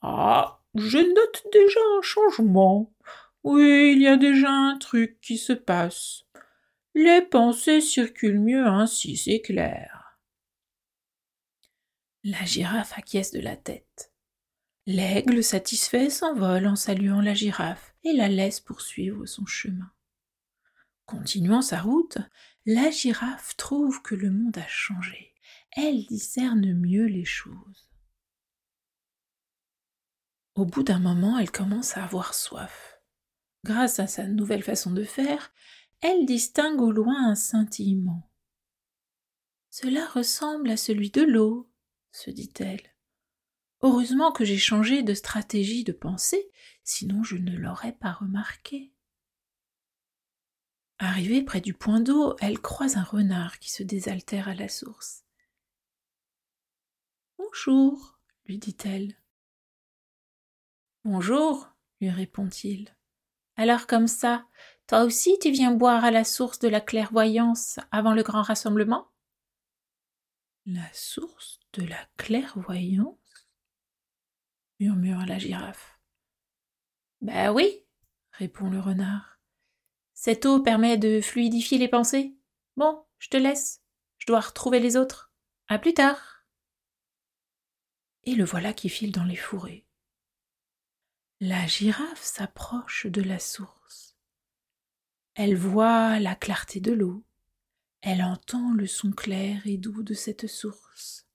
Ah, 0.00 0.62
je 0.74 0.98
note 0.98 1.46
déjà 1.52 1.80
un 1.98 2.02
changement. 2.02 2.92
Oui, 3.44 3.92
il 3.94 4.02
y 4.02 4.08
a 4.08 4.16
déjà 4.16 4.50
un 4.50 4.78
truc 4.78 5.20
qui 5.20 5.36
se 5.36 5.52
passe. 5.52 6.24
Les 6.94 7.20
pensées 7.22 7.80
circulent 7.80 8.40
mieux 8.40 8.66
ainsi, 8.66 9.16
c'est 9.16 9.40
clair. 9.40 10.18
La 12.24 12.44
girafe 12.46 12.96
acquiesce 12.96 13.32
de 13.32 13.40
la 13.40 13.56
tête. 13.56 14.12
L'aigle 14.86 15.44
satisfait 15.44 16.08
s'envole 16.08 16.66
en 16.66 16.76
saluant 16.76 17.20
la 17.20 17.34
girafe 17.34 17.94
et 18.02 18.14
la 18.14 18.28
laisse 18.28 18.60
poursuivre 18.60 19.26
son 19.26 19.44
chemin. 19.44 19.90
Continuant 21.06 21.62
sa 21.62 21.80
route, 21.80 22.18
la 22.66 22.90
girafe 22.90 23.56
trouve 23.56 24.00
que 24.02 24.14
le 24.14 24.30
monde 24.30 24.56
a 24.56 24.66
changé. 24.66 25.34
Elle 25.72 26.06
discerne 26.06 26.72
mieux 26.74 27.06
les 27.06 27.24
choses. 27.24 27.90
Au 30.54 30.64
bout 30.64 30.82
d'un 30.82 31.00
moment, 31.00 31.38
elle 31.38 31.50
commence 31.50 31.96
à 31.96 32.04
avoir 32.04 32.32
soif. 32.32 33.00
Grâce 33.64 33.98
à 33.98 34.06
sa 34.06 34.26
nouvelle 34.26 34.62
façon 34.62 34.92
de 34.92 35.04
faire, 35.04 35.52
elle 36.00 36.26
distingue 36.26 36.80
au 36.80 36.92
loin 36.92 37.28
un 37.28 37.34
scintillement. 37.34 38.30
Cela 39.70 40.06
ressemble 40.06 40.70
à 40.70 40.76
celui 40.76 41.10
de 41.10 41.22
l'eau, 41.22 41.68
se 42.12 42.30
dit-elle. 42.30 42.94
Heureusement 43.82 44.32
que 44.32 44.44
j'ai 44.44 44.56
changé 44.56 45.02
de 45.02 45.12
stratégie 45.12 45.82
de 45.82 45.92
pensée, 45.92 46.48
sinon 46.84 47.24
je 47.24 47.36
ne 47.36 47.56
l'aurais 47.56 47.92
pas 47.92 48.12
remarqué. 48.12 48.93
Arrivée 51.06 51.42
près 51.42 51.60
du 51.60 51.74
point 51.74 52.00
d'eau, 52.00 52.34
elle 52.40 52.58
croise 52.58 52.96
un 52.96 53.02
renard 53.02 53.58
qui 53.58 53.70
se 53.70 53.82
désaltère 53.82 54.48
à 54.48 54.54
la 54.54 54.70
source. 54.70 55.22
Bonjour, 57.36 58.18
lui 58.46 58.56
dit-elle. 58.56 59.14
Bonjour, 61.04 61.68
lui 62.00 62.08
répond-il. 62.08 62.96
Alors 63.56 63.86
comme 63.86 64.06
ça, 64.06 64.46
toi 64.86 65.04
aussi 65.04 65.38
tu 65.38 65.50
viens 65.50 65.72
boire 65.72 66.06
à 66.06 66.10
la 66.10 66.24
source 66.24 66.58
de 66.58 66.68
la 66.68 66.80
clairvoyance 66.80 67.78
avant 67.90 68.14
le 68.14 68.22
grand 68.22 68.42
rassemblement? 68.42 69.12
La 70.64 70.90
source 70.94 71.60
de 71.74 71.84
la 71.84 72.02
clairvoyance? 72.16 73.46
murmure 74.80 75.26
la 75.26 75.38
girafe. 75.38 76.00
Ben 77.20 77.52
oui, 77.52 77.84
répond 78.32 78.70
le 78.70 78.80
renard. 78.80 79.33
Cette 80.14 80.46
eau 80.46 80.62
permet 80.62 80.96
de 80.96 81.20
fluidifier 81.20 81.76
les 81.76 81.88
pensées. 81.88 82.34
Bon, 82.76 83.04
je 83.18 83.28
te 83.28 83.36
laisse. 83.36 83.82
Je 84.18 84.26
dois 84.26 84.40
retrouver 84.40 84.80
les 84.80 84.96
autres. 84.96 85.32
À 85.68 85.78
plus 85.78 85.94
tard. 85.94 86.46
Et 88.22 88.34
le 88.34 88.44
voilà 88.44 88.72
qui 88.72 88.88
file 88.88 89.12
dans 89.12 89.24
les 89.24 89.36
fourrés. 89.36 89.86
La 91.40 91.66
girafe 91.66 92.22
s'approche 92.22 93.06
de 93.06 93.20
la 93.20 93.38
source. 93.38 94.16
Elle 95.34 95.56
voit 95.56 96.20
la 96.20 96.34
clarté 96.34 96.80
de 96.80 96.92
l'eau. 96.92 97.24
Elle 98.00 98.22
entend 98.22 98.72
le 98.72 98.86
son 98.86 99.12
clair 99.12 99.66
et 99.66 99.76
doux 99.76 100.02
de 100.02 100.14
cette 100.14 100.46
source. 100.46 101.26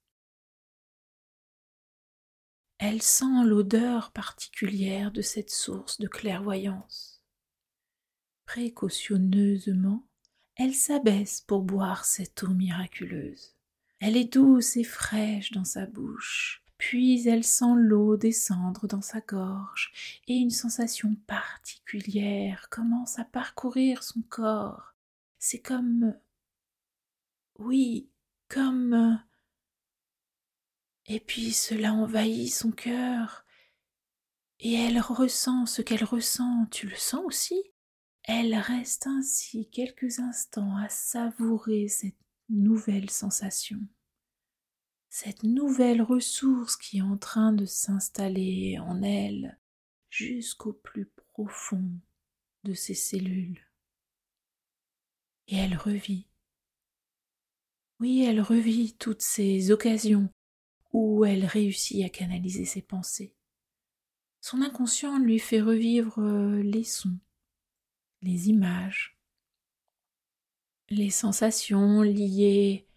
Elle 2.77 3.01
sent 3.01 3.43
l'odeur 3.43 4.11
particulière 4.11 5.11
de 5.11 5.21
cette 5.21 5.49
source 5.49 5.99
de 5.99 6.07
clairvoyance. 6.07 7.18
Précautionneusement, 8.49 10.07
elle 10.55 10.73
s'abaisse 10.73 11.39
pour 11.39 11.61
boire 11.61 12.03
cette 12.03 12.41
eau 12.41 12.47
miraculeuse. 12.47 13.55
Elle 13.99 14.17
est 14.17 14.33
douce 14.33 14.75
et 14.75 14.83
fraîche 14.83 15.51
dans 15.51 15.65
sa 15.65 15.85
bouche, 15.85 16.63
puis 16.79 17.27
elle 17.27 17.43
sent 17.43 17.75
l'eau 17.75 18.17
descendre 18.17 18.87
dans 18.87 19.03
sa 19.03 19.21
gorge 19.21 19.91
et 20.27 20.33
une 20.33 20.49
sensation 20.49 21.13
particulière 21.27 22.69
commence 22.71 23.19
à 23.19 23.23
parcourir 23.23 24.01
son 24.01 24.23
corps. 24.23 24.95
C'est 25.37 25.61
comme... 25.61 26.17
Oui, 27.59 28.09
comme... 28.47 29.21
Et 31.05 31.19
puis 31.19 31.51
cela 31.51 31.93
envahit 31.93 32.51
son 32.51 32.71
cœur. 32.71 33.45
Et 34.59 34.73
elle 34.73 34.99
ressent 34.99 35.67
ce 35.67 35.83
qu'elle 35.83 36.03
ressent. 36.03 36.65
Tu 36.71 36.87
le 36.87 36.95
sens 36.95 37.21
aussi? 37.23 37.61
Elle 38.31 38.55
reste 38.55 39.07
ainsi 39.07 39.67
quelques 39.69 40.19
instants 40.19 40.77
à 40.77 40.87
savourer 40.87 41.87
cette 41.87 42.15
nouvelle 42.47 43.09
sensation 43.09 43.79
cette 45.09 45.43
nouvelle 45.43 46.01
ressource 46.01 46.77
qui 46.77 46.99
est 46.99 47.01
en 47.01 47.17
train 47.17 47.51
de 47.51 47.65
s'installer 47.65 48.77
en 48.79 49.01
elle 49.01 49.57
jusqu'au 50.09 50.73
plus 50.73 51.05
profond 51.33 51.91
de 52.63 52.73
ses 52.73 52.93
cellules. 52.93 53.59
Et 55.47 55.57
elle 55.57 55.75
revit. 55.75 56.27
Oui, 57.99 58.23
elle 58.23 58.39
revit 58.39 58.95
toutes 58.97 59.21
ces 59.21 59.71
occasions 59.71 60.29
où 60.93 61.25
elle 61.25 61.45
réussit 61.45 62.05
à 62.05 62.09
canaliser 62.09 62.65
ses 62.65 62.81
pensées. 62.81 63.35
Son 64.41 64.61
inconscient 64.61 65.17
lui 65.17 65.39
fait 65.39 65.61
revivre 65.61 66.19
euh, 66.19 66.61
les 66.61 66.83
sons, 66.83 67.17
les 68.21 68.49
images, 68.49 69.17
les 70.89 71.09
sensations 71.09 72.01
liées 72.01 72.87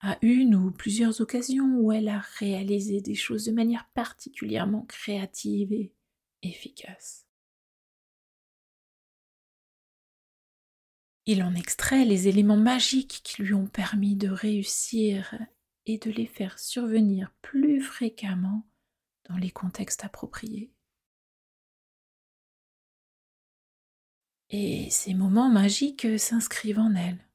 à 0.00 0.18
une 0.22 0.54
ou 0.54 0.70
plusieurs 0.70 1.20
occasions 1.20 1.78
où 1.78 1.90
elle 1.90 2.08
a 2.08 2.20
réalisé 2.38 3.00
des 3.00 3.14
choses 3.14 3.46
de 3.46 3.52
manière 3.52 3.88
particulièrement 3.94 4.82
créative 4.82 5.72
et 5.72 5.94
efficace. 6.42 7.26
Il 11.26 11.42
en 11.42 11.54
extrait 11.54 12.04
les 12.04 12.28
éléments 12.28 12.58
magiques 12.58 13.22
qui 13.24 13.42
lui 13.42 13.54
ont 13.54 13.66
permis 13.66 14.14
de 14.14 14.28
réussir 14.28 15.34
et 15.86 15.96
de 15.96 16.10
les 16.10 16.26
faire 16.26 16.58
survenir 16.58 17.32
plus 17.40 17.80
fréquemment 17.80 18.68
dans 19.30 19.36
les 19.36 19.50
contextes 19.50 20.04
appropriés. 20.04 20.73
Et 24.50 24.90
ces 24.90 25.14
moments 25.14 25.50
magiques 25.50 26.18
s'inscrivent 26.18 26.78
en 26.78 26.94
elle, 26.94 27.28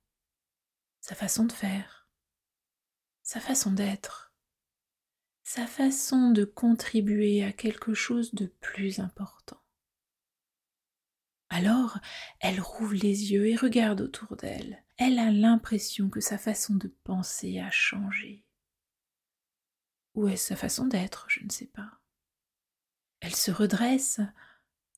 sa 1.01 1.15
façon 1.15 1.45
de 1.45 1.51
faire, 1.51 2.07
sa 3.23 3.39
façon 3.39 3.71
d'être, 3.71 4.33
sa 5.43 5.65
façon 5.65 6.31
de 6.31 6.45
contribuer 6.45 7.43
à 7.43 7.51
quelque 7.51 7.93
chose 7.93 8.33
de 8.35 8.45
plus 8.45 8.99
important. 8.99 9.61
Alors, 11.49 11.97
elle 12.39 12.61
rouvre 12.61 12.93
les 12.93 13.31
yeux 13.31 13.47
et 13.47 13.55
regarde 13.55 14.01
autour 14.01 14.35
d'elle. 14.35 14.83
Elle 14.97 15.17
a 15.17 15.31
l'impression 15.31 16.09
que 16.09 16.19
sa 16.19 16.37
façon 16.37 16.75
de 16.75 16.87
penser 17.03 17.59
a 17.59 17.71
changé. 17.71 18.45
Ou 20.13 20.27
est-ce 20.27 20.49
sa 20.49 20.55
façon 20.55 20.85
d'être 20.85 21.25
Je 21.27 21.43
ne 21.43 21.49
sais 21.49 21.67
pas. 21.67 21.99
Elle 23.19 23.35
se 23.35 23.51
redresse 23.51 24.21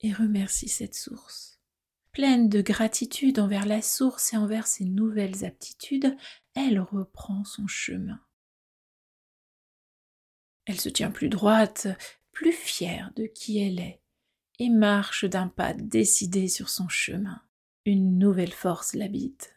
et 0.01 0.13
remercie 0.13 0.67
cette 0.67 0.95
source. 0.95 1.50
Pleine 2.11 2.49
de 2.49 2.61
gratitude 2.61 3.39
envers 3.39 3.65
la 3.65 3.81
source 3.81 4.33
et 4.33 4.37
envers 4.37 4.67
ses 4.67 4.83
nouvelles 4.83 5.45
aptitudes, 5.45 6.15
elle 6.55 6.79
reprend 6.79 7.45
son 7.45 7.67
chemin. 7.67 8.19
Elle 10.65 10.79
se 10.79 10.89
tient 10.89 11.11
plus 11.11 11.29
droite, 11.29 11.87
plus 12.31 12.51
fière 12.51 13.11
de 13.15 13.25
qui 13.25 13.59
elle 13.59 13.79
est, 13.79 14.01
et 14.59 14.69
marche 14.69 15.25
d'un 15.25 15.47
pas 15.47 15.73
décidé 15.73 16.47
sur 16.47 16.69
son 16.69 16.89
chemin. 16.89 17.41
Une 17.85 18.19
nouvelle 18.19 18.53
force 18.53 18.93
l'habite. 18.93 19.55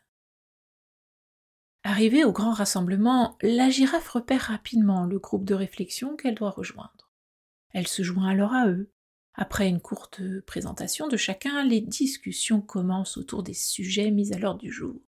Arrivée 1.82 2.24
au 2.24 2.32
grand 2.32 2.52
rassemblement, 2.52 3.36
la 3.42 3.68
girafe 3.68 4.08
repère 4.08 4.42
rapidement 4.42 5.04
le 5.04 5.18
groupe 5.18 5.44
de 5.44 5.54
réflexion 5.54 6.16
qu'elle 6.16 6.34
doit 6.34 6.50
rejoindre. 6.50 7.12
Elle 7.70 7.88
se 7.88 8.02
joint 8.02 8.28
alors 8.28 8.54
à 8.54 8.68
eux. 8.68 8.90
Après 9.34 9.68
une 9.68 9.80
courte 9.80 10.20
présentation 10.46 11.08
de 11.08 11.16
chacun, 11.16 11.64
les 11.64 11.80
discussions 11.80 12.60
commencent 12.60 13.16
autour 13.16 13.42
des 13.42 13.54
sujets 13.54 14.12
mis 14.12 14.32
à 14.32 14.38
l'ordre 14.38 14.60
du 14.60 14.70
jour. 14.70 15.00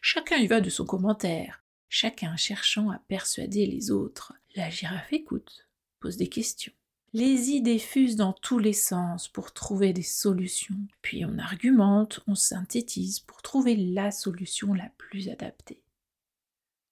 Chacun 0.00 0.36
y 0.36 0.48
va 0.48 0.60
de 0.60 0.70
son 0.70 0.84
commentaire, 0.84 1.62
chacun 1.88 2.36
cherchant 2.36 2.90
à 2.90 2.98
persuader 2.98 3.66
les 3.66 3.92
autres. 3.92 4.32
La 4.56 4.68
girafe 4.68 5.12
écoute, 5.12 5.68
pose 6.00 6.16
des 6.16 6.28
questions. 6.28 6.72
Les 7.12 7.50
idées 7.50 7.78
fusent 7.78 8.16
dans 8.16 8.32
tous 8.32 8.58
les 8.58 8.72
sens 8.72 9.28
pour 9.28 9.52
trouver 9.52 9.92
des 9.92 10.02
solutions. 10.02 10.76
Puis 11.00 11.24
on 11.24 11.38
argumente, 11.38 12.20
on 12.26 12.34
synthétise 12.34 13.20
pour 13.20 13.42
trouver 13.42 13.76
la 13.76 14.10
solution 14.10 14.74
la 14.74 14.90
plus 14.98 15.28
adaptée. 15.28 15.82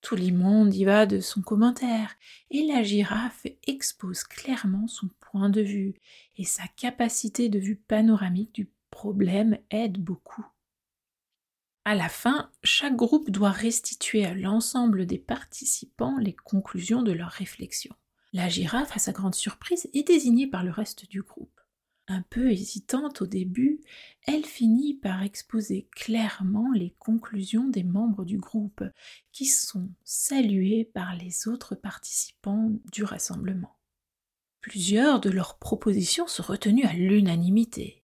Tout 0.06 0.14
le 0.14 0.30
monde 0.30 0.72
y 0.72 0.84
va 0.84 1.04
de 1.04 1.18
son 1.18 1.42
commentaire, 1.42 2.14
et 2.52 2.64
la 2.64 2.84
girafe 2.84 3.44
expose 3.66 4.22
clairement 4.22 4.86
son 4.86 5.08
point 5.18 5.50
de 5.50 5.60
vue, 5.60 5.94
et 6.36 6.44
sa 6.44 6.62
capacité 6.76 7.48
de 7.48 7.58
vue 7.58 7.74
panoramique 7.74 8.54
du 8.54 8.70
problème 8.92 9.58
aide 9.70 9.98
beaucoup. 9.98 10.46
À 11.84 11.96
la 11.96 12.08
fin, 12.08 12.52
chaque 12.62 12.94
groupe 12.94 13.30
doit 13.30 13.50
restituer 13.50 14.24
à 14.24 14.32
l'ensemble 14.32 15.06
des 15.06 15.18
participants 15.18 16.18
les 16.18 16.34
conclusions 16.34 17.02
de 17.02 17.10
leur 17.10 17.30
réflexion. 17.30 17.92
La 18.32 18.48
girafe, 18.48 18.94
à 18.94 19.00
sa 19.00 19.10
grande 19.10 19.34
surprise, 19.34 19.90
est 19.92 20.06
désignée 20.06 20.46
par 20.46 20.62
le 20.62 20.70
reste 20.70 21.10
du 21.10 21.22
groupe. 21.22 21.55
Un 22.08 22.22
peu 22.22 22.52
hésitante 22.52 23.22
au 23.22 23.26
début, 23.26 23.80
elle 24.26 24.44
finit 24.44 24.94
par 24.94 25.22
exposer 25.22 25.88
clairement 25.90 26.70
les 26.72 26.94
conclusions 27.00 27.68
des 27.68 27.82
membres 27.82 28.24
du 28.24 28.38
groupe, 28.38 28.84
qui 29.32 29.46
sont 29.46 29.90
salués 30.04 30.84
par 30.84 31.16
les 31.16 31.48
autres 31.48 31.74
participants 31.74 32.70
du 32.92 33.02
rassemblement. 33.02 33.76
Plusieurs 34.60 35.20
de 35.20 35.30
leurs 35.30 35.58
propositions 35.58 36.28
sont 36.28 36.44
retenues 36.44 36.84
à 36.84 36.92
l'unanimité. 36.92 38.04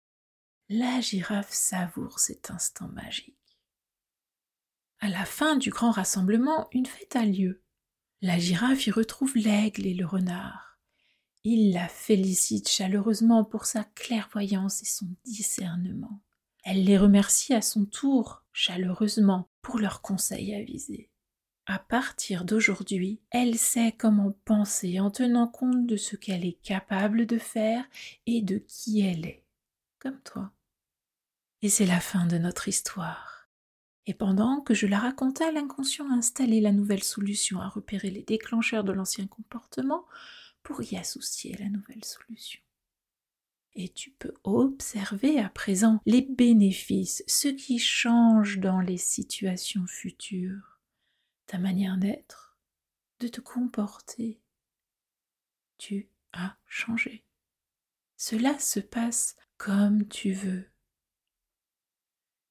La 0.69 1.01
girafe 1.01 1.51
savoure 1.51 2.19
cet 2.19 2.51
instant 2.51 2.87
magique. 2.89 3.35
À 4.99 5.09
la 5.09 5.25
fin 5.25 5.55
du 5.55 5.71
grand 5.71 5.91
rassemblement, 5.91 6.69
une 6.71 6.85
fête 6.85 7.15
a 7.15 7.25
lieu. 7.25 7.63
La 8.21 8.37
girafe 8.37 8.87
y 8.87 8.91
retrouve 8.91 9.35
l'aigle 9.35 9.85
et 9.85 9.93
le 9.93 10.05
renard. 10.05 10.68
Il 11.43 11.73
la 11.73 11.87
félicite 11.87 12.67
chaleureusement 12.67 13.45
pour 13.45 13.65
sa 13.65 13.83
clairvoyance 13.83 14.81
et 14.81 14.85
son 14.85 15.07
discernement. 15.23 16.21
Elle 16.63 16.83
les 16.83 16.97
remercie 16.97 17.53
à 17.53 17.61
son 17.61 17.85
tour 17.85 18.43
chaleureusement 18.51 19.49
pour 19.61 19.79
leurs 19.79 20.01
conseils 20.01 20.53
avisés. 20.53 21.09
À 21.65 21.79
partir 21.79 22.45
d'aujourd'hui, 22.45 23.21
elle 23.29 23.57
sait 23.57 23.93
comment 23.97 24.35
penser 24.43 24.99
en 24.99 25.11
tenant 25.11 25.47
compte 25.47 25.85
de 25.85 25.97
ce 25.97 26.15
qu'elle 26.15 26.43
est 26.43 26.59
capable 26.63 27.25
de 27.25 27.37
faire 27.37 27.85
et 28.25 28.41
de 28.41 28.57
qui 28.57 29.01
elle 29.01 29.25
est, 29.25 29.45
comme 29.99 30.19
toi. 30.21 30.51
Et 31.61 31.69
c'est 31.69 31.85
la 31.85 31.99
fin 31.99 32.25
de 32.25 32.37
notre 32.37 32.67
histoire. 32.67 33.47
Et 34.07 34.13
pendant 34.15 34.61
que 34.61 34.73
je 34.73 34.87
la 34.87 34.97
racontais, 34.97 35.51
l'inconscient 35.51 36.09
a 36.09 36.15
installé 36.15 36.59
la 36.59 36.71
nouvelle 36.71 37.03
solution, 37.03 37.61
à 37.61 37.69
repérer 37.69 38.09
les 38.09 38.23
déclencheurs 38.23 38.83
de 38.83 38.91
l'ancien 38.91 39.27
comportement 39.27 40.05
pour 40.63 40.81
y 40.81 40.97
associer 40.97 41.55
la 41.57 41.69
nouvelle 41.69 42.03
solution. 42.03 42.61
Et 43.73 43.89
tu 43.89 44.11
peux 44.11 44.33
observer 44.43 45.39
à 45.39 45.49
présent 45.49 46.01
les 46.05 46.21
bénéfices, 46.21 47.23
ce 47.27 47.47
qui 47.47 47.79
change 47.79 48.59
dans 48.59 48.81
les 48.81 48.97
situations 48.97 49.85
futures, 49.87 50.79
ta 51.45 51.59
manière 51.59 51.97
d'être, 51.97 52.57
de 53.19 53.27
te 53.27 53.41
comporter. 53.41 54.41
Tu 55.77 56.09
as 56.33 56.57
changé. 56.67 57.23
Cela 58.17 58.57
se 58.59 58.79
passe 58.79 59.35
comme 59.57 60.07
tu 60.07 60.33
veux. 60.33 60.69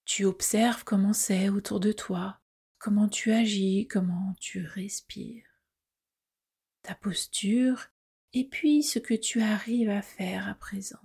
Tu 0.05 0.25
observes 0.25 0.85
comment 0.85 1.13
c'est 1.13 1.51
autour 1.51 1.81
de 1.81 1.93
toi, 1.93 2.41
comment 2.79 3.09
tu 3.09 3.33
agis, 3.33 3.87
comment 3.87 4.35
tu 4.41 4.65
respires, 4.65 5.45
ta 6.83 6.95
posture 6.95 7.89
et 8.33 8.49
puis 8.49 8.83
ce 8.83 8.99
que 8.99 9.15
tu 9.15 9.41
arrives 9.41 9.91
à 9.91 10.03
faire 10.03 10.49
à 10.49 10.55
présent? 10.55 11.01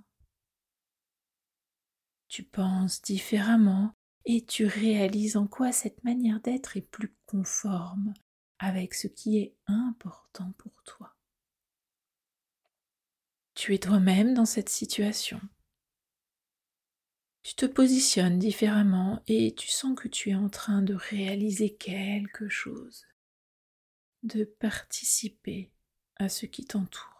Tu 2.28 2.44
penses 2.44 3.02
différemment 3.02 3.94
et 4.26 4.46
tu 4.46 4.66
réalises 4.66 5.38
en 5.38 5.48
quoi 5.48 5.72
cette 5.72 6.04
manière 6.04 6.40
d'être 6.40 6.78
est 6.78 6.82
plus 6.82 7.16
conforme 7.26 8.14
avec 8.60 8.94
ce 8.94 9.08
qui 9.08 9.38
est 9.38 9.56
important 9.68 10.54
pour 10.58 10.74
toi. 10.84 11.16
Tu 13.54 13.76
es 13.76 13.80
toi-même 13.80 14.34
dans 14.34 14.46
cette 14.46 14.70
situation 14.70 15.40
tu 17.44 17.56
te 17.56 17.66
positionnes 17.66 18.40
différemment 18.40 19.22
et 19.28 19.54
tu 19.54 19.68
sens 19.68 20.00
que 20.00 20.08
tu 20.08 20.30
es 20.30 20.36
en 20.36 20.48
train 20.48 20.82
de 20.82 20.94
réaliser 20.94 21.76
quelque 21.76 22.48
chose, 22.48 23.06
de 24.24 24.46
participer 24.46 25.70
à 26.16 26.30
ce 26.30 26.46
qui 26.46 26.66
t'entoure. 26.66 27.12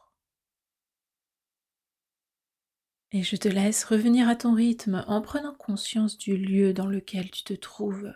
Et 3.16 3.22
je 3.22 3.36
te 3.36 3.48
laisse 3.48 3.84
revenir 3.84 4.28
à 4.28 4.36
ton 4.36 4.56
rythme 4.56 5.06
en 5.08 5.22
prenant 5.22 5.54
conscience 5.54 6.18
du 6.18 6.36
lieu 6.36 6.74
dans 6.74 6.88
lequel 6.88 7.30
tu 7.30 7.44
te 7.44 7.54
trouves, 7.54 8.12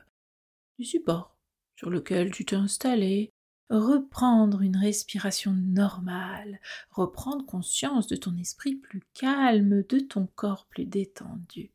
du 0.80 0.86
support 0.86 1.38
sur 1.76 1.92
lequel 1.92 2.32
tu 2.32 2.46
t'es 2.46 2.56
installé, 2.56 3.32
reprendre 3.70 4.64
une 4.64 4.76
respiration 4.76 5.54
normale, 5.54 6.60
reprendre 6.90 7.46
conscience 7.46 8.08
de 8.08 8.16
ton 8.16 8.36
esprit 8.38 8.74
plus 8.74 9.04
calme, 9.14 9.84
de 9.84 10.00
ton 10.00 10.26
corps 10.34 10.66
plus 10.66 10.86
détendu. 10.86 11.72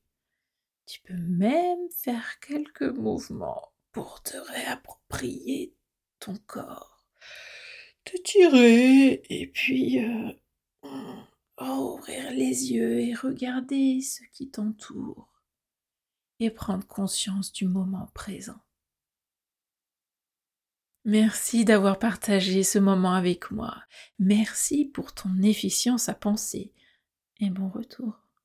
Tu 0.87 1.01
peux 1.03 1.17
même 1.17 1.89
faire 1.97 2.41
quelques 2.41 2.83
mouvements 2.83 3.73
pour 3.93 4.21
te 4.25 4.37
réapproprier 4.37 5.77
ton 6.19 6.35
corps. 6.47 7.07
Te 8.05 8.21
tirer 8.21 9.23
et 9.31 9.47
puis 9.47 10.05
euh, 10.05 10.33
ouvrir 11.71 12.31
les 12.33 12.73
yeux 12.73 13.01
et 13.01 13.15
regarder 13.15 14.01
ce 14.01 14.23
qui 14.33 14.51
t'entoure 14.51 15.29
et 16.41 16.51
prendre 16.51 16.87
conscience 16.87 17.53
du 17.53 17.67
moment 17.67 18.09
présent. 18.15 18.61
Merci 21.05 21.65
d'avoir 21.65 21.99
partagé 21.99 22.63
ce 22.63 22.79
moment 22.79 23.15
avec 23.15 23.51
moi. 23.51 23.83
Merci 24.19 24.85
pour 24.85 25.13
ton 25.15 25.43
efficience 25.43 26.09
à 26.09 26.15
penser 26.15 26.73
et 27.41 27.51
bon 27.51 27.69
retour. 27.69 28.22